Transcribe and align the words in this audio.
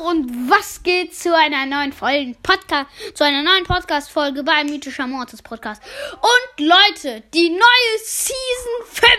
und 0.00 0.50
was 0.50 0.82
geht 0.82 1.14
zu 1.14 1.36
einer 1.36 1.66
neuen 1.66 1.92
Folge 1.92 2.34
Podcast, 2.42 2.86
zu 3.14 3.24
einer 3.24 3.42
neuen 3.42 3.64
Podcast 3.64 4.10
Folge 4.10 4.42
beim 4.42 4.66
Mythischer 4.66 5.06
Mortis 5.06 5.42
Podcast. 5.42 5.82
Und 6.12 6.66
Leute, 6.66 7.22
die 7.34 7.50
neue 7.50 7.98
Season 8.02 8.86
5 8.86 9.10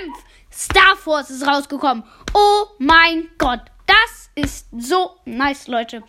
Star 0.52 0.96
Force 0.96 1.30
ist 1.30 1.48
rausgekommen. 1.48 2.04
Oh 2.34 2.66
mein 2.80 3.30
Gott, 3.38 3.62
das 3.86 4.30
ist 4.36 4.68
so 4.78 5.18
nice, 5.26 5.68
Leute. 5.68 6.04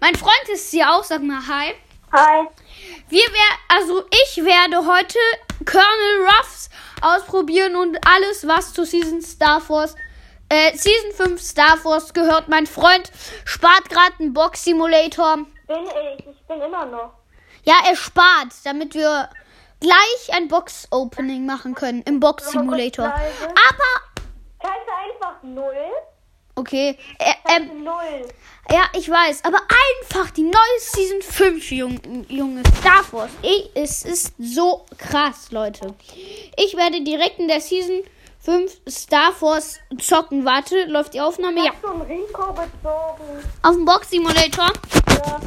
Mein 0.00 0.14
Freund 0.14 0.48
ist 0.52 0.70
hier 0.70 0.90
auch, 0.90 1.04
sag 1.04 1.22
mal 1.22 1.46
hi. 1.46 1.74
Hi. 2.12 2.46
Wir 3.08 3.24
wer 3.30 3.76
also 3.76 4.04
ich 4.08 4.36
werde 4.44 4.86
heute 4.86 5.18
Colonel 5.64 6.28
Ruffs 6.28 6.70
ausprobieren 7.00 7.76
und 7.76 7.98
alles 8.06 8.46
was 8.46 8.72
zu 8.72 8.84
Season 8.84 9.20
Star 9.20 9.60
Force 9.60 9.96
äh, 10.54 10.76
Season 10.76 11.12
5 11.12 11.40
Star 11.40 11.76
Force 11.76 12.12
gehört. 12.12 12.48
Mein 12.48 12.66
Freund 12.66 13.10
spart 13.44 13.88
gerade 13.90 14.12
einen 14.20 14.32
Box 14.32 14.64
Simulator. 14.64 15.38
Bin 15.66 15.84
ich. 15.84 16.26
Ich 16.26 16.46
bin 16.46 16.60
immer 16.60 16.86
noch. 16.86 17.12
Ja, 17.64 17.74
er 17.88 17.96
spart, 17.96 18.52
damit 18.64 18.94
wir 18.94 19.28
gleich 19.80 20.32
ein 20.32 20.48
Box 20.48 20.86
Opening 20.90 21.46
machen 21.46 21.74
können 21.74 22.02
im 22.02 22.20
Box 22.20 22.50
Simulator. 22.50 23.06
Aber 23.06 24.24
Kannst 24.60 24.86
du 24.86 24.92
einfach 25.14 25.42
null? 25.42 25.74
okay, 26.56 26.96
äh, 27.18 27.32
ähm, 27.56 27.84
Null. 27.84 28.28
ja, 28.70 28.84
ich 28.94 29.10
weiß, 29.10 29.44
aber 29.44 29.58
einfach 29.58 30.30
die 30.30 30.44
neue 30.44 30.78
Season 30.78 31.20
5 31.20 31.72
Jung, 31.72 32.00
Junge 32.28 32.62
Star 32.80 33.02
Force. 33.02 33.30
Ey, 33.42 33.68
es 33.74 34.04
ist 34.04 34.32
so 34.38 34.86
krass, 34.96 35.50
Leute. 35.50 35.94
Ich 36.56 36.76
werde 36.76 37.02
direkt 37.02 37.38
in 37.38 37.48
der 37.48 37.60
Season 37.60 38.02
5 38.44 38.80
Star 38.88 39.32
Force 39.32 39.80
zocken. 39.98 40.44
Warte, 40.44 40.84
läuft 40.84 41.14
die 41.14 41.20
Aufnahme? 41.20 41.64
Ja. 41.64 41.72
Hast 41.72 41.82
du 41.82 41.88
einen 41.88 42.02
Rico 42.02 42.52
bezogen? 42.52 43.44
Auf 43.62 43.74
dem 43.74 43.84
Box 43.86 44.10
Simulator. 44.10 44.70
Ja. 45.08 45.40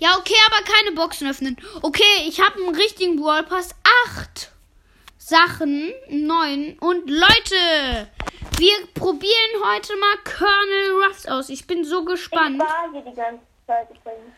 Ja, 0.00 0.16
okay, 0.18 0.34
aber 0.48 0.64
keine 0.64 0.96
Boxen 0.96 1.28
öffnen. 1.30 1.56
Okay, 1.82 2.02
ich 2.26 2.40
habe 2.40 2.56
einen 2.56 2.74
richtigen 2.74 3.20
Brawl 3.20 3.44
Pass. 3.44 3.70
Acht 4.06 4.50
Sachen, 5.18 5.92
neun. 6.08 6.76
Und 6.80 7.08
Leute, 7.08 8.08
wir 8.58 8.74
probieren 8.94 9.52
heute 9.64 9.94
mal 9.96 10.16
Colonel 10.24 11.04
Ruffs 11.04 11.26
aus. 11.26 11.48
Ich 11.50 11.66
bin 11.68 11.84
so 11.84 12.00
Ich 12.00 12.06
gespannt. 12.06 12.58
war 12.58 12.90
hier 12.92 13.02
die 13.02 13.14
ganze 13.14 13.44
Zeit 13.66 13.88
übrigens. 13.90 14.32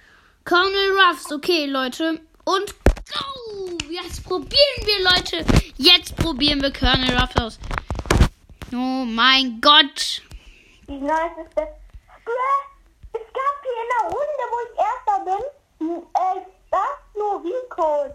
Colonel 0.44 0.98
Ruffs, 0.98 1.32
okay, 1.32 1.64
Leute. 1.64 2.20
Und 2.44 2.74
go! 3.08 3.78
Jetzt 3.88 4.22
probieren 4.24 4.50
wir, 4.84 5.04
Leute. 5.04 5.46
Jetzt 5.78 6.14
probieren 6.16 6.60
wir 6.60 6.72
Colonel 6.72 7.16
Ruffs 7.16 7.36
aus. 7.36 7.58
Oh 8.74 9.04
mein 9.04 9.60
Gott. 9.60 10.22
Das? 10.86 10.96
Bruh, 10.96 12.60
Es 13.12 13.26
gab 13.32 13.56
hier 13.62 13.78
in 13.82 13.90
der 13.92 14.04
Runde, 14.10 14.44
wo 14.50 14.58
ich 14.66 14.74
Erster 14.78 15.24
bin, 15.24 15.88
n- 15.88 16.02
äh, 16.14 16.40
das 16.70 16.98
nur 17.16 17.42
Ricos. 17.44 18.10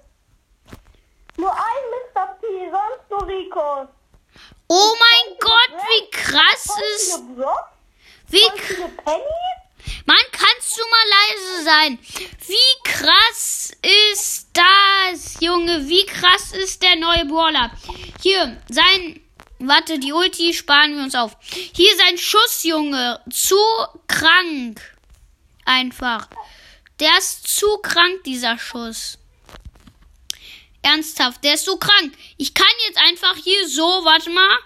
Nur 1.37 1.51
ein 1.53 1.83
Mr. 2.13 2.27
P, 2.41 2.45
sonst 2.69 3.09
nur 3.09 3.27
Ricos. 3.27 3.87
Oh 4.67 4.95
mein 4.99 5.37
Gott, 5.39 5.81
wie 5.89 6.09
krass 6.11 6.67
ist. 6.95 7.21
Wie 8.27 8.49
Pennies. 8.49 9.25
Mann, 10.05 10.17
kannst 10.31 10.77
du 10.77 10.83
mal 10.89 11.07
leise 11.09 11.63
sein? 11.63 11.99
Wie 12.45 12.83
krass 12.83 13.71
ist 14.11 14.49
das, 14.53 15.39
Junge? 15.39 15.87
Wie 15.87 16.05
krass 16.05 16.51
ist 16.51 16.83
der 16.83 16.95
neue 16.97 17.25
Brawler? 17.25 17.71
Hier, 18.21 18.57
sein. 18.69 19.21
Warte, 19.59 19.99
die 19.99 20.13
Ulti 20.13 20.53
sparen 20.53 20.95
wir 20.95 21.03
uns 21.03 21.15
auf. 21.15 21.35
Hier 21.41 21.95
sein 21.97 22.17
Schuss, 22.17 22.63
Junge. 22.63 23.19
Zu 23.29 23.57
krank. 24.07 24.81
Einfach. 25.65 26.27
Der 26.99 27.17
ist 27.17 27.47
zu 27.47 27.77
krank, 27.79 28.23
dieser 28.25 28.57
Schuss. 28.57 29.17
Ernsthaft, 30.81 31.43
der 31.43 31.55
ist 31.55 31.65
so 31.65 31.77
krank. 31.77 32.13
Ich 32.37 32.53
kann 32.53 32.67
jetzt 32.87 32.97
einfach 32.97 33.35
hier 33.35 33.67
so, 33.67 33.83
warte 33.83 34.29
mal, 34.29 34.57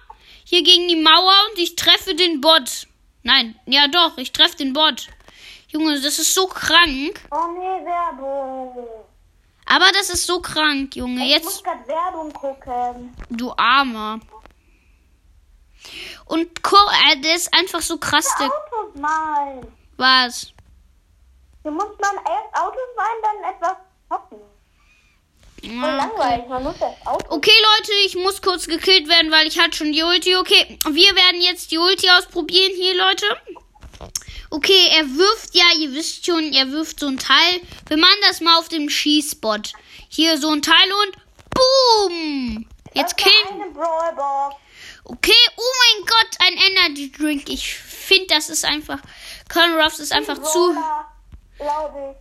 hier 0.45 0.63
gegen 0.63 0.87
die 0.87 0.95
Mauer 0.95 1.35
und 1.51 1.57
ich 1.59 1.75
treffe 1.75 2.13
den 2.13 2.39
Bot. 2.39 2.87
Nein, 3.23 3.59
ja 3.65 3.87
doch, 3.87 4.17
ich 4.17 4.31
treffe 4.31 4.57
den 4.57 4.73
Bot. 4.73 5.07
Junge, 5.69 5.99
das 5.99 6.19
ist 6.19 6.33
so 6.35 6.45
krank. 6.45 7.19
Oh 7.31 7.47
nee, 7.57 7.83
Werbung. 7.85 8.87
Aber 9.65 9.91
das 9.93 10.11
ist 10.11 10.27
so 10.27 10.39
krank, 10.39 10.95
Junge. 10.95 11.25
Ich 11.25 11.43
muss 11.43 11.55
Jetzt, 11.55 11.63
grad 11.63 11.87
Werbung 11.87 12.31
gucken. 12.31 13.15
du 13.31 13.51
Armer. 13.57 14.19
Und 16.25 16.63
Ko- 16.63 16.75
äh, 17.11 17.17
der 17.21 17.35
ist 17.35 17.53
einfach 17.53 17.81
so 17.81 17.97
krass, 17.97 18.27
der. 18.39 18.47
Autos 18.47 18.95
malen. 18.95 19.67
Was? 19.97 20.47
Hier 21.61 21.71
muss 21.71 21.85
man 22.01 22.15
erst 22.17 22.55
Autos 22.55 22.89
malen, 22.97 23.21
dann 23.21 23.53
etwas 23.53 23.77
hoffen. 24.09 24.39
Ja, 25.61 26.11
okay. 26.13 26.95
Okay, 27.29 27.51
Leute, 27.77 27.91
ich 28.05 28.15
muss 28.15 28.41
kurz 28.41 28.67
gekillt 28.67 29.07
werden, 29.07 29.31
weil 29.31 29.47
ich 29.47 29.57
hatte 29.59 29.77
schon 29.77 29.93
die 29.93 30.03
Ulti. 30.03 30.35
Okay, 30.35 30.77
wir 30.89 31.15
werden 31.15 31.41
jetzt 31.41 31.71
die 31.71 31.77
Ulti 31.77 32.09
ausprobieren 32.09 32.73
hier, 32.75 32.95
Leute. 32.97 33.25
Okay, 34.49 34.89
er 34.91 35.05
wirft, 35.05 35.55
ja, 35.55 35.63
ihr 35.79 35.93
wisst 35.93 36.25
schon, 36.25 36.51
er 36.51 36.69
wirft 36.71 36.99
so 36.99 37.07
ein 37.07 37.17
Teil. 37.17 37.61
Wir 37.87 37.97
machen 37.97 38.19
das 38.27 38.41
mal 38.41 38.59
auf 38.59 38.67
dem 38.67 38.89
Schießbot. 38.89 39.71
Hier 40.09 40.37
so 40.37 40.49
ein 40.51 40.61
Teil 40.61 40.91
und 41.05 41.17
boom! 41.55 42.67
Jetzt 42.93 43.15
killen. 43.17 43.73
Okay, 45.05 45.31
oh 45.57 45.71
mein 45.97 46.05
Gott, 46.05 46.37
ein 46.39 46.53
Energy 46.53 47.11
Drink. 47.11 47.49
Ich 47.49 47.73
finde, 47.77 48.27
das 48.27 48.49
ist 48.49 48.63
einfach. 48.65 48.99
Colonel 49.51 49.81
Ruffs 49.81 49.99
ist 49.99 50.13
einfach 50.13 50.41
zu. 50.41 50.75
Glaube 51.57 52.15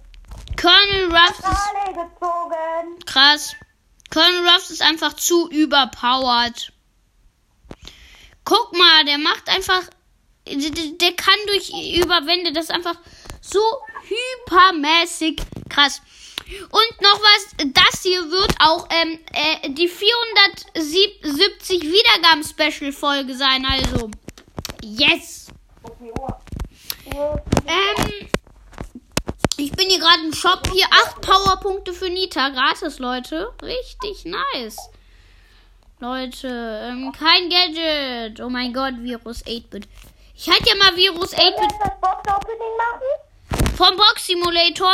Colonel 0.61 1.15
Ruffs 1.15 1.39
ich. 1.39 1.45
ist 1.45 1.87
gezogen. 1.95 3.05
krass. 3.07 3.55
Colonel 4.13 4.49
Ruffs 4.49 4.71
ist 4.71 4.83
einfach 4.83 5.15
zu 5.15 5.49
überpowered. 5.51 6.73
Guck 8.45 8.77
mal, 8.77 9.05
der 9.05 9.19
macht 9.19 9.49
einfach. 9.49 9.83
Der, 10.47 10.57
der- 10.71 10.93
der 11.01 11.13
kann 11.13 11.35
durch 11.47 11.71
Überwände. 11.71 12.53
Das 12.53 12.65
ist 12.65 12.71
einfach 12.73 12.97
so 13.41 13.61
hypermäßig 14.47 15.41
krass. 15.69 16.03
Und 16.71 17.01
noch 17.01 17.21
was, 17.21 17.47
das 17.73 18.03
hier 18.03 18.31
wird 18.31 18.55
auch 18.61 18.87
ähm, 18.91 19.19
äh, 19.33 19.71
die 19.71 19.89
470 19.89 21.83
Wiedergaben-Special-Folge 21.83 23.35
sein. 23.35 23.65
Also, 23.67 24.11
yes! 24.83 25.49
Ähm, 27.67 28.29
ich 29.57 29.73
bin 29.73 29.89
hier 29.89 29.99
gerade 29.99 30.23
im 30.25 30.33
Shop. 30.33 30.69
Hier 30.73 30.87
8 30.91 31.21
Powerpunkte 31.21 31.93
für 31.93 32.11
Nita. 32.11 32.49
Gratis, 32.51 32.99
Leute. 32.99 33.53
Richtig 33.63 34.25
nice. 34.25 34.77
Leute, 36.01 36.49
ähm, 36.91 37.13
kein 37.13 37.49
Gadget. 37.49 38.41
Oh 38.41 38.49
mein 38.51 38.73
Gott, 38.73 38.95
Virus 38.99 39.45
8-Bit. 39.45 39.87
Ich 40.35 40.49
hatte 40.51 40.69
ja 40.69 40.75
mal 40.75 40.97
Virus 40.97 41.31
Sollen 41.31 41.43
wir 41.43 41.53
8-Bit 41.53 41.71
jetzt 41.71 41.81
das 41.81 42.01
Box-Opening 42.01 42.77
machen? 42.77 43.77
vom 43.77 43.97
Box 43.97 44.27
Simulator. 44.27 44.93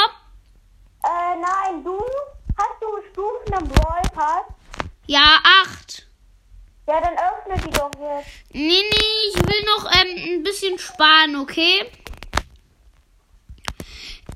Äh, 1.04 1.36
nein, 1.36 1.84
du 1.84 1.98
hast 2.56 2.80
du 2.80 2.86
Stufen 3.12 3.62
im 3.62 3.68
Brawl? 3.68 3.88
Ja, 5.06 5.38
8. 5.64 6.06
Ja, 6.86 7.00
dann 7.00 7.14
öffne 7.14 7.66
die 7.66 7.70
doch 7.70 7.90
jetzt. 7.98 8.28
Nee, 8.52 8.82
nee, 8.82 9.28
ich 9.28 9.36
will 9.36 9.64
noch 9.64 9.90
ähm, 9.90 10.34
ein 10.34 10.42
bisschen 10.42 10.78
sparen, 10.78 11.36
okay? 11.36 11.90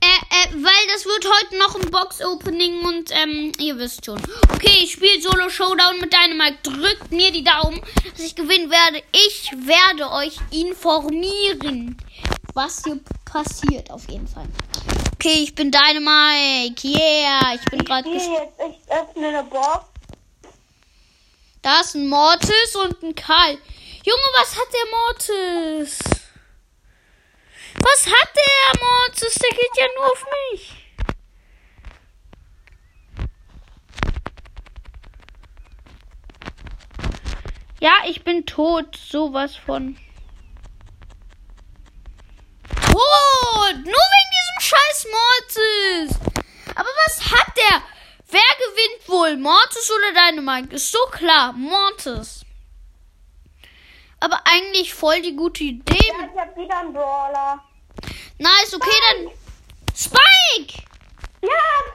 Äh, 0.00 0.06
äh, 0.06 0.52
weil 0.54 0.86
das 0.92 1.04
wird 1.04 1.24
heute 1.24 1.58
noch 1.58 1.74
ein 1.76 1.90
Box-Opening 1.90 2.84
und 2.84 3.10
ähm, 3.12 3.52
ihr 3.58 3.78
wisst 3.78 4.04
schon. 4.04 4.20
Okay, 4.54 4.80
ich 4.82 4.92
spiele 4.92 5.20
Solo 5.20 5.48
Showdown 5.48 6.00
mit 6.00 6.12
Dynamite. 6.12 6.58
Drückt 6.62 7.12
mir 7.12 7.30
die 7.30 7.44
Daumen, 7.44 7.80
dass 8.10 8.20
ich 8.24 8.34
gewinnen 8.34 8.70
werde. 8.70 9.02
Ich 9.12 9.52
werde 9.52 10.10
euch 10.10 10.38
informieren, 10.50 11.96
was 12.54 12.82
hier 12.84 12.98
passiert, 13.32 13.90
auf 13.90 14.08
jeden 14.10 14.28
Fall. 14.28 14.46
Okay, 15.14 15.42
ich 15.42 15.54
bin 15.54 15.70
Dynamite. 15.70 16.86
Yeah, 16.86 17.54
ich 17.54 17.64
bin 17.70 17.82
gerade 17.82 18.08
jetzt, 18.10 18.28
ich 18.28 18.92
öffne 18.92 19.28
eine 19.28 19.44
Box. 19.44 19.86
Da 21.62 21.80
ist 21.80 21.94
ein 21.94 22.08
Mortis 22.08 22.76
und 22.76 23.02
ein 23.02 23.14
Karl. 23.14 23.52
Junge, 24.04 24.28
was 24.36 24.56
hat 24.56 24.68
der 24.72 24.90
Mortis? 24.90 25.98
Was 27.80 28.06
hat 28.06 28.28
der 28.36 28.80
Mortis? 28.80 29.34
Der 29.34 29.50
geht 29.50 29.76
ja 29.78 29.86
nur 29.96 30.12
auf 30.12 30.26
mich. 30.50 30.74
Ja, 37.80 37.92
ich 38.06 38.22
bin 38.24 38.44
tot. 38.44 38.96
Sowas 38.96 39.56
von. 39.56 39.96
Tot! 42.92 43.74
Nur 43.74 44.04
wegen 44.12 44.30
diesem 44.36 44.60
scheiß 44.60 45.06
Mortis. 45.16 46.18
Aber 46.74 46.88
was 47.06 47.20
hat 47.30 47.56
der? 47.56 47.82
Wer 48.30 48.40
gewinnt 48.58 49.08
wohl? 49.08 49.36
Mortis 49.36 49.90
oder 49.90 50.12
Dynamite? 50.12 50.74
Ist 50.76 50.92
so 50.92 50.98
klar. 51.10 51.52
Mortis. 51.52 52.44
Aber 54.20 54.40
eigentlich 54.44 54.94
voll 54.94 55.20
die 55.20 55.34
gute 55.34 55.64
Idee. 55.64 55.98
Ja, 56.08 56.28
ich 56.32 56.40
hab 56.40 56.56
wieder 56.56 56.78
einen 56.78 56.92
Brawler. 56.92 57.62
Nice, 58.38 58.74
okay, 58.74 58.96
dann. 59.10 59.30
Spike! 59.94 60.82
Ja, 61.42 61.48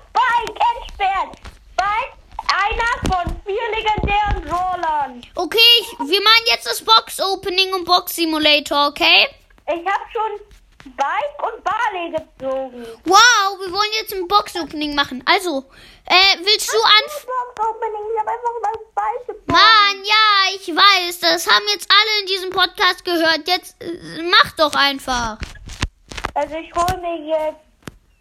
Spike 0.10 0.60
entsperrt. 0.76 1.38
Spike, 1.72 2.14
einer 2.48 3.16
von 3.16 3.42
vier 3.46 3.62
legendären 3.76 4.44
Brawlern. 4.46 5.22
Okay, 5.36 5.58
ich, 5.80 6.00
wir 6.00 6.22
machen 6.22 6.44
jetzt 6.48 6.66
das 6.68 6.84
Box-Opening 6.84 7.74
und 7.74 7.86
Box-Simulator, 7.86 8.88
okay? 8.88 9.28
Ich 9.68 9.86
habe 9.86 10.04
schon 10.12 10.57
Spike 10.94 11.38
und 11.46 11.64
Barley 11.64 12.12
gezogen. 12.12 12.86
Wow, 13.06 13.60
wir 13.60 13.72
wollen 13.72 13.92
jetzt 14.00 14.14
ein 14.14 14.28
Box-Opening 14.28 14.96
machen. 14.96 15.24
Also, 15.26 15.66
äh, 16.06 16.38
willst 16.44 16.72
du 16.72 16.78
anfangen? 16.78 17.54
Box-Opening, 17.56 18.02
ich 18.14 18.20
habe 18.20 18.32
einfach 18.32 18.56
mal 18.62 18.74
Spike 18.92 19.34
gezogen. 19.34 19.52
Mann, 19.52 20.06
ja, 20.06 20.56
ich 20.56 20.68
weiß, 20.68 21.20
das 21.20 21.48
haben 21.48 21.66
jetzt 21.72 21.90
alle 21.92 22.22
in 22.22 22.28
diesem 22.28 22.50
Podcast 22.52 23.04
gehört. 23.04 23.48
Jetzt 23.48 23.82
äh, 23.82 24.24
mach 24.24 24.52
doch 24.54 24.74
einfach. 24.76 25.38
Also 26.34 26.56
ich 26.56 26.74
hole 26.76 26.98
mir 27.02 27.28
jetzt 27.28 27.60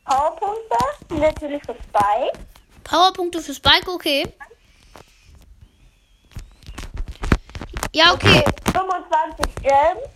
Powerpunkte, 0.05 1.15
natürlich 1.15 1.63
für 1.65 1.75
Spike. 1.75 2.39
Powerpunkte 2.85 3.41
für 3.41 3.55
Spike, 3.55 3.91
okay. 3.91 4.33
Ja, 7.93 8.13
okay. 8.13 8.45
25 8.73 9.55
Gems. 9.63 10.16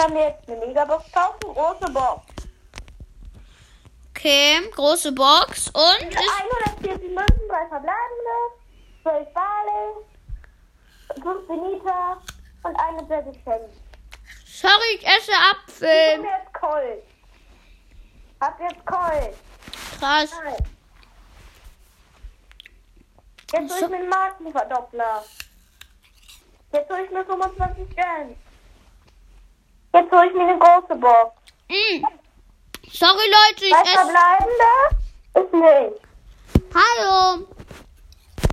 Kann 0.00 0.14
mir 0.14 0.28
jetzt 0.28 0.48
eine 0.48 0.64
Megabox 0.64 1.12
kaufen, 1.12 1.52
große 1.52 1.92
Box. 1.92 2.22
Okay, 4.10 4.70
große 4.74 5.12
Box 5.12 5.68
und 5.68 6.08
ist, 6.08 6.32
140 6.78 7.10
Münzen, 7.10 7.48
3 7.48 7.68
verbleibende, 7.68 8.36
12 9.02 9.28
Barley, 9.34 10.06
5 11.22 11.46
Benita 11.46 12.22
und 12.62 12.76
eine 12.76 13.02
Jesse 13.02 13.38
Shelly. 13.44 13.68
sorry, 14.46 14.94
ich 14.94 15.06
esse 15.06 15.32
Ich 15.32 15.36
hab 15.36 15.56
Apfel. 15.68 16.18
mir 16.18 16.30
jetzt 16.30 16.54
Colt. 16.54 17.02
Hab 18.40 18.58
jetzt 18.58 18.86
Colt. 18.86 19.36
Krass. 19.98 20.30
Nein. 20.42 20.56
Jetzt 23.52 23.70
hol 23.74 23.82
ich 23.82 23.88
mir 23.90 23.96
einen 23.96 24.08
Markenverdoppler. 24.08 25.24
Jetzt 26.72 26.90
hol 26.90 27.00
ich 27.04 27.10
mir 27.10 27.24
25 27.26 27.96
Gems. 27.96 28.38
Jetzt 29.92 30.12
hol 30.12 30.26
ich 30.26 30.34
mir 30.34 30.42
eine 30.48 30.58
große 30.58 30.94
Box. 30.96 31.34
Mm. 31.68 32.04
Sorry, 32.92 33.26
Leute, 33.30 33.64
ich 33.66 33.72
esse. 33.72 33.84
verbleibende 33.92 34.72
ist 35.34 35.52
nicht. 35.54 36.00
Hallo. 36.74 37.46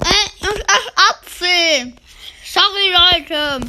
Äh, 0.05 0.25
ich 0.35 0.41
esse 0.43 0.65
Apfel. 1.09 1.93
Sorry, 2.43 2.91
Leute. 2.91 3.59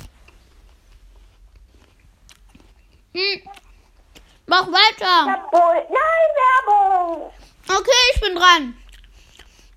Hm. 3.15 3.43
Mach 4.47 4.67
weiter. 4.67 5.27
Nein, 5.27 5.87
Werbung! 6.39 7.33
Okay, 7.69 8.03
ich 8.15 8.21
bin 8.21 8.35
dran. 8.35 8.75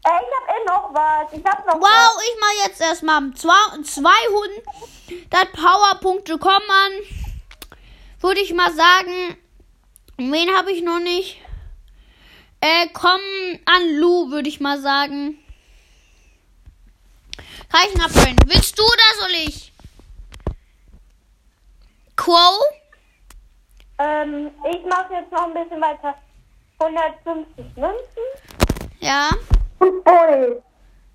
Äh, 0.06 0.10
ich 0.10 0.10
hab 0.10 0.50
eh 0.50 0.64
noch 0.66 0.94
was. 0.94 1.34
Ich 1.34 1.44
hab 1.46 1.66
noch 1.66 1.76
Wow, 1.76 2.22
ich 2.24 2.38
mach 2.40 2.66
jetzt 2.66 2.80
erstmal 2.82 3.32
zwei- 3.34 3.82
200 3.84 5.52
Powerpunkte 5.54 6.38
kommen 6.38 6.70
an. 6.70 6.92
Würde 8.22 8.42
ich 8.42 8.54
mal 8.54 8.72
sagen. 8.72 9.36
Wen 10.18 10.56
habe 10.56 10.72
ich 10.72 10.84
noch 10.84 11.00
nicht? 11.00 11.42
Äh, 12.60 12.88
kommen 12.90 13.60
an 13.66 13.96
Lou, 13.96 14.30
würde 14.30 14.48
ich 14.48 14.60
mal 14.60 14.80
sagen. 14.80 15.40
Reichen 17.74 18.02
abholen. 18.02 18.38
Willst 18.46 18.78
du 18.78 18.84
oder 18.84 19.20
soll 19.20 19.48
ich? 19.48 19.72
Quo? 22.16 22.38
Ähm, 23.98 24.52
ich 24.72 24.86
mache 24.86 25.14
jetzt 25.14 25.32
noch 25.32 25.48
ein 25.48 25.54
bisschen 25.54 25.82
weiter. 25.82 26.16
150 26.80 27.66
Münzen. 27.76 28.92
Ja. 29.00 29.30
Und 29.80 30.04
Bull. 30.04 30.62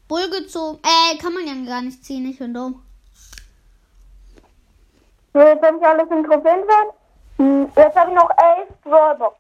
Bull 0.09 0.31
gezogen. 0.31 0.81
Äh, 0.83 1.19
kann 1.19 1.35
man 1.35 1.47
ja 1.47 1.55
gar 1.71 1.83
nicht 1.83 2.05
ziehen, 2.05 2.29
ich 2.29 2.39
bin 2.39 2.55
dumm. 2.55 2.86
Habe 5.37 5.77
ich 5.79 5.85
alles 5.87 6.11
in 6.11 6.25
Trophäenwert. 6.25 6.95
Hm, 7.37 7.71
Jetzt 7.77 7.97
habe 7.97 8.11
ich 8.11 8.17
noch 8.17 8.31
11 8.31 8.69
Brawlbox. 8.83 9.37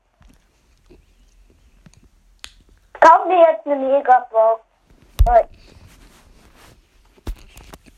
Kauf 3.01 3.27
mir 3.27 3.39
jetzt 3.41 3.67
eine 3.67 3.77
Megabox. 3.77 4.63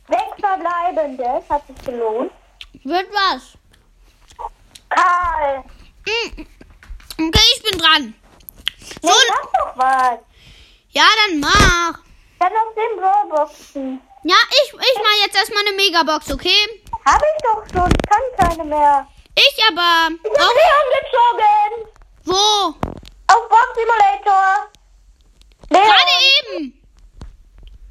Sechs 0.08 0.40
verbleibende, 0.40 1.42
hat 1.48 1.66
sich 1.66 1.84
gelohnt. 1.84 2.32
Wird 2.84 3.08
was. 3.12 3.54
Karl, 4.88 5.64
Mm. 6.06 6.40
Okay, 7.20 7.40
ich 7.56 7.62
bin 7.62 7.78
dran. 7.78 8.14
So, 9.02 9.08
ich 9.08 9.30
hab 9.30 9.52
doch 9.52 9.76
was. 9.76 10.18
ja, 10.90 11.02
dann 11.26 11.40
mach. 11.40 11.98
Hab 12.40 12.52
noch 12.52 12.74
10 12.74 12.96
Brawlboxen. 12.98 14.00
Ja, 14.22 14.36
ich, 14.50 14.72
ich 14.72 14.94
mach 15.02 15.26
jetzt 15.26 15.36
erstmal 15.36 15.66
eine 15.66 15.76
Megabox, 15.76 16.32
okay? 16.32 16.56
Hab 17.08 17.22
ich 17.22 17.42
doch 17.42 17.64
schon, 17.72 17.90
ich 17.90 18.10
kann 18.10 18.22
keine 18.36 18.64
mehr. 18.64 19.06
Ich 19.34 19.64
aber. 19.70 20.10
Ich 20.22 20.38
hab 20.38 20.46
Auch, 20.46 20.54
Leon 20.54 20.88
gezogen. 20.98 21.88
wo? 22.24 22.34
Auf 23.32 23.48
Box 23.48 23.66
Simulator. 23.74 24.68
Leon. 25.70 25.84
Gerade 25.84 26.14
eben. 26.36 26.82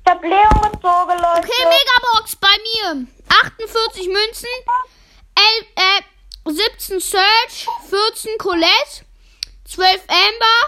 Ich 0.05 0.11
hab 0.11 0.21
Leon 0.21 0.71
gezogen, 0.71 1.17
Leute. 1.19 1.47
Okay, 1.47 1.65
Megabox 1.65 2.35
bei 2.35 2.55
mir. 2.93 3.07
48 3.29 4.07
Münzen, 4.07 4.49
11, 5.35 5.65
äh, 5.75 6.51
17 6.51 6.99
Search, 6.99 7.67
14 7.89 8.37
Colette, 8.37 9.03
12 9.65 10.01
Amber, 10.07 10.59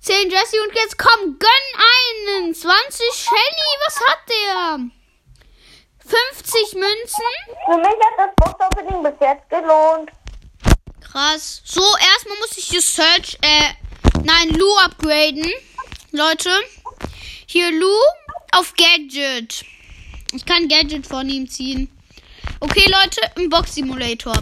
10 0.00 0.30
Jesse 0.30 0.62
und 0.62 0.74
jetzt 0.74 0.96
komm, 0.96 1.38
gönn 1.38 2.30
einen. 2.38 2.54
20 2.54 3.12
Shelly, 3.14 3.76
was 3.86 4.00
hat 4.00 4.18
der? 4.28 5.01
50 6.06 6.74
Münzen. 6.74 7.24
Für 7.66 7.76
mich 7.78 7.86
hat 7.86 8.18
das 8.18 8.34
Box-Opening 8.36 9.02
bis 9.02 9.14
jetzt 9.20 9.48
gelohnt. 9.48 10.10
Krass. 11.00 11.62
So, 11.64 11.80
erstmal 12.14 12.38
muss 12.38 12.56
ich 12.56 12.64
hier 12.64 12.80
Search, 12.82 13.38
äh, 13.42 13.70
nein, 14.24 14.48
Lu 14.50 14.66
upgraden. 14.84 15.50
Leute. 16.10 16.50
Hier 17.46 17.70
Lu 17.70 17.92
auf 18.52 18.72
Gadget. 18.74 19.64
Ich 20.32 20.44
kann 20.46 20.68
Gadget 20.68 21.06
von 21.06 21.28
ihm 21.28 21.48
ziehen. 21.48 21.88
Okay, 22.60 22.86
Leute, 22.90 23.20
im 23.36 23.48
Box 23.50 23.74
Simulator. 23.74 24.34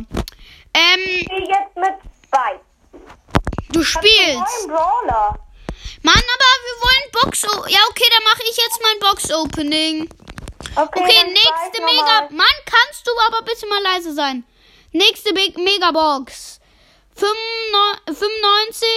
Ähm, 0.74 1.00
Ich 1.06 1.24
spiel 1.24 1.48
jetzt 1.48 1.76
mit 1.76 1.94
Spike. 2.24 2.60
du 3.70 3.82
spielst. 3.82 4.66
Brawler. 4.68 5.38
Mann, 6.02 6.14
aber 6.14 6.50
wir 6.64 6.76
wollen 6.82 7.10
Box. 7.24 7.42
Ja, 7.42 7.78
okay, 7.90 8.04
dann 8.10 8.24
mache 8.24 8.42
ich 8.48 8.56
jetzt 8.56 8.80
mein 8.82 8.98
Box 9.00 9.32
Opening. 9.32 10.08
Okay, 10.76 11.00
Okay, 11.02 11.24
nächste 11.24 11.82
Mega. 11.84 12.28
Mann, 12.30 12.46
kannst 12.66 13.06
du 13.06 13.10
aber 13.26 13.42
bitte 13.44 13.66
mal 13.66 13.82
leise 13.82 14.12
sein. 14.14 14.44
Nächste 14.92 15.32
Big 15.32 15.56
Megabox. 15.56 16.60
95, 17.16 18.88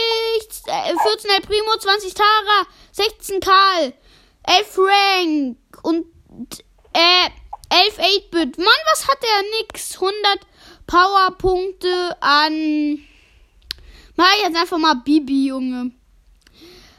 äh, 0.67 0.95
14 0.97 1.29
El 1.31 1.41
Primo, 1.41 1.75
20 1.77 2.13
Tara, 2.13 2.67
16 2.91 3.39
Karl, 3.41 3.93
11 4.43 4.67
Frank 4.67 5.57
und 5.83 6.05
äh, 6.93 7.29
11 7.69 7.97
8-Bit. 7.97 8.57
Mann, 8.57 8.67
was 8.91 9.07
hat 9.07 9.17
der? 9.21 9.43
Nix. 9.61 9.95
100 9.95 10.13
Powerpunkte 10.87 12.17
an. 12.21 12.99
Mach 14.15 14.31
ich 14.37 14.43
jetzt 14.43 14.57
einfach 14.57 14.77
mal 14.77 14.95
Bibi, 14.95 15.47
Junge. 15.47 15.91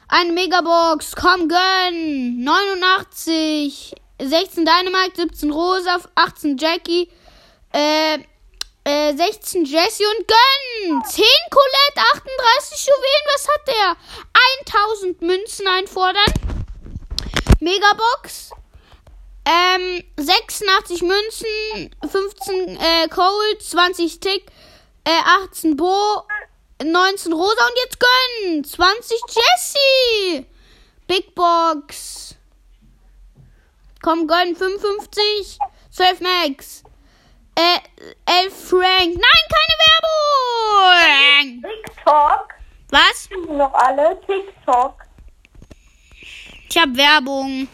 Eine 0.09 0.33
Megabox, 0.33 1.15
komm, 1.17 1.49
gönn. 1.49 2.43
89, 2.43 3.95
16 4.21 4.65
Dynamite, 4.65 5.17
17 5.17 5.51
Rosa, 5.51 5.99
18 6.15 6.57
Jackie, 6.57 7.11
äh, 7.73 8.19
äh, 8.85 9.17
16 9.17 9.65
Jessie 9.65 10.05
und 10.05 10.29
gönn. 10.29 11.03
10 11.05 11.25
Colette, 11.51 12.01
38 12.15 12.87
Juwelen, 12.87 13.27
was 13.33 13.49
hat 13.49 13.69
der? 13.69 13.97
1000 14.91 15.23
Münzen 15.23 15.67
einfordern. 15.67 16.33
Megabox. 17.61 18.51
Ähm, 19.47 20.03
86 20.17 21.03
Münzen, 21.03 21.91
15 22.01 22.77
äh, 22.77 23.09
Cold, 23.09 23.63
20 23.63 24.21
Tick, 24.21 24.47
äh, 25.05 25.11
18 25.45 25.77
Bo, 25.77 26.23
19 26.83 27.33
Rosa 27.33 27.67
und 27.67 27.77
jetzt 27.85 27.99
gönn. 28.01 28.65
20 28.65 29.21
Jessie. 29.29 30.47
Big 31.07 31.35
Box. 31.35 32.24
Komm, 34.05 34.27
gönn. 34.27 34.55
55, 34.55 35.59
12 35.91 36.21
Max. 36.21 36.83
Äh, 37.55 37.79
11 38.27 38.69
Frank. 38.69 39.15
Nein, 39.15 39.45
keine 39.55 39.75
Werbung. 39.87 41.63
TikTok. 41.63 42.49
Was? 42.91 43.29
Noch 43.49 43.73
alle. 43.73 44.21
TikTok. 44.27 44.97
Ich 46.69 46.77
hab 46.77 46.95
Werbung. 46.95 47.67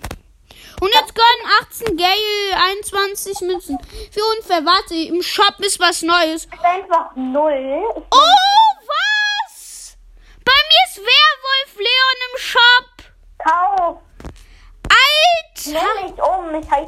Und 0.81 0.95
jetzt 0.95 1.15
gönnen 1.17 1.53
18 1.63 1.97
Gale, 1.97 2.65
21 2.69 3.41
Münzen. 3.41 3.79
Für 4.13 4.21
unfair, 4.37 4.65
warte, 4.65 4.95
im 4.95 5.23
Shop 5.23 5.57
ist 5.59 5.81
was 5.81 6.03
Neues. 6.03 6.45
Ist 6.45 6.65
einfach 6.65 7.11
null. 7.17 7.83
Oh, 8.13 8.70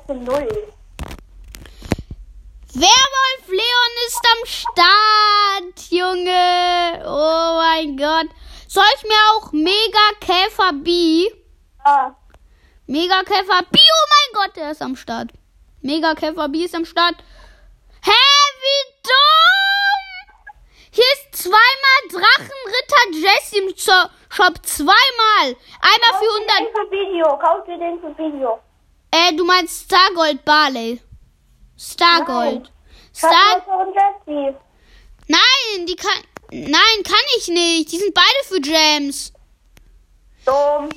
null. 0.08 0.72
Werwolf 2.74 3.48
Leon 3.48 3.94
ist 4.06 4.26
am 4.32 4.46
Start, 4.46 5.90
Junge. 5.90 7.02
Oh 7.04 7.58
mein 7.58 7.96
Gott. 7.96 8.28
Soll 8.68 8.84
ich 8.96 9.02
mir 9.02 9.18
auch 9.34 9.52
Mega 9.52 10.12
Käfer 10.20 10.72
B? 10.72 11.28
Ja. 11.84 12.16
Mega 12.86 13.22
Käfer 13.24 13.62
B, 13.70 13.78
oh 13.78 14.06
mein 14.08 14.32
Gott, 14.34 14.56
der 14.56 14.70
ist 14.70 14.82
am 14.82 14.96
Start. 14.96 15.30
Mega 15.82 16.14
Käfer 16.14 16.48
B 16.48 16.64
ist 16.64 16.74
am 16.74 16.84
Start. 16.84 17.16
Hä, 18.04 18.10
wie 18.10 18.92
dumm! 19.02 20.52
Hier 20.92 21.04
ist 21.14 21.42
zweimal 21.42 22.00
Drachenritter 22.08 23.04
Jesse 23.12 23.58
im 23.58 23.76
Shop. 23.76 24.54
Zweimal. 24.62 25.56
Einmal 25.80 26.14
für 26.18 26.30
100. 26.34 26.58
Den 26.58 26.66
für 26.72 26.90
Video. 26.90 27.38
Kauf 27.38 27.64
dir 27.66 27.78
den 27.78 28.00
für 28.00 28.16
Video. 28.16 28.60
Äh, 29.12 29.34
du 29.34 29.44
meinst 29.44 29.84
Stargold 29.84 30.44
Barley. 30.44 31.00
Stargold. 31.78 32.72
Star. 33.14 33.62
Nein, 35.28 35.86
die 35.86 35.96
kann. 35.96 36.22
Nein, 36.50 37.02
kann 37.04 37.26
ich 37.36 37.48
nicht. 37.48 37.92
Die 37.92 37.98
sind 37.98 38.14
beide 38.14 38.44
für 38.48 38.60
Gems. 38.60 39.32
Dumm. 40.46 40.88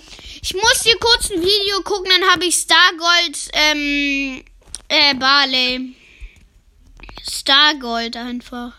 Ich 0.42 0.54
muss 0.54 0.84
hier 0.84 0.98
kurz 0.98 1.30
ein 1.30 1.42
Video 1.42 1.82
gucken, 1.84 2.10
dann 2.10 2.30
habe 2.32 2.46
ich 2.46 2.56
Stargold, 2.56 3.50
ähm, 3.54 4.44
äh, 4.88 5.14
Barley. 5.16 5.96
Stargold 7.22 8.16
einfach. 8.16 8.74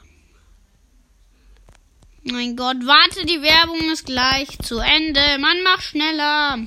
Mein 2.23 2.57
Gott, 2.57 2.79
warte, 2.85 3.25
die 3.27 3.43
Werbung 3.43 3.91
ist 3.93 4.07
gleich 4.07 4.49
zu 4.63 4.79
Ende. 4.79 5.21
Mann, 5.39 5.63
mach 5.63 5.81
schneller. 5.81 6.59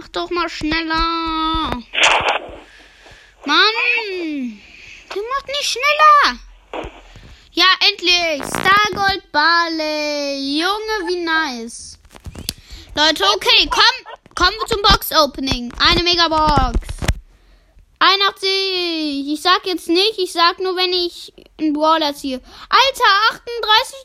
Mach 0.00 0.08
doch 0.10 0.30
mal 0.30 0.48
schneller. 0.48 1.72
Mann, 3.44 4.60
du 5.12 5.20
machst 5.28 5.48
nicht 5.48 5.76
schneller. 5.76 6.38
Ja, 7.50 7.66
endlich. 7.90 8.44
Stargold 8.46 9.32
Barley. 9.32 10.60
Junge, 10.60 11.08
wie 11.08 11.24
nice. 11.24 11.98
Leute, 12.94 13.24
okay, 13.34 13.68
komm, 13.68 14.36
kommen 14.36 14.56
wir 14.60 14.66
zum 14.66 14.82
Box-Opening. 14.82 15.72
Eine 15.80 16.04
Megabox. 16.04 16.78
81. 17.98 19.32
Ich 19.32 19.42
sag 19.42 19.66
jetzt 19.66 19.88
nicht, 19.88 20.16
ich 20.18 20.32
sag 20.32 20.60
nur, 20.60 20.76
wenn 20.76 20.92
ich 20.92 21.32
einen 21.58 21.72
Brawler 21.72 22.14
ziehe. 22.14 22.40
Alter, 22.68 23.40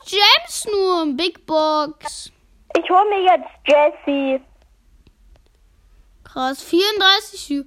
38 0.07 0.19
Gems 0.19 0.67
nur. 0.71 1.05
Big 1.15 1.45
Box. 1.45 2.31
Ich 2.75 2.89
hol 2.89 3.07
mir 3.09 3.21
jetzt 3.25 3.49
Jesse. 3.67 4.41
Krass. 6.33 6.63
34 6.63 7.63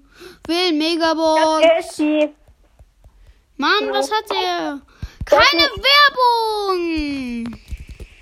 will 0.49 0.73
Megabox. 0.73 1.63
Das 1.63 1.87
ist 1.87 1.99
die. 2.01 2.35
Mann, 3.59 3.93
was 3.93 4.11
hat 4.11 4.29
er? 4.31 4.81
Keine 5.25 5.71
Werbung! 5.71 7.59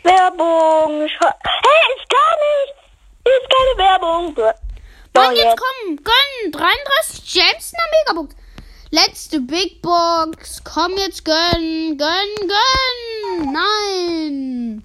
Werbung! 0.03 1.01
Hey, 1.01 1.85
ist 1.97 2.09
gar 2.11 2.37
nicht! 2.45 2.75
Ist 3.25 3.49
keine 3.51 3.75
Werbung! 3.79 4.37
Mann, 5.15 5.35
jetzt 5.35 5.57
komm! 5.57 5.97
Gönn! 5.97 6.53
33 6.53 7.33
Gems 7.33 7.73
in 7.73 7.79
der 7.79 8.15
Megabox! 8.15 8.37
Letzte 8.91 9.41
Big 9.41 9.81
Box! 9.81 10.63
Komm 10.63 10.93
jetzt, 10.99 11.25
gönn! 11.25 11.97
Gönn, 11.97 12.49
gönn! 12.49 13.53
Nein! 13.53 14.85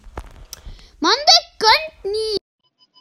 Mann, 1.02 1.18
der 1.28 1.44
gönnt 1.60 2.06
nie! 2.16 2.39